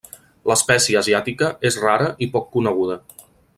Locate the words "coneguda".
2.57-2.99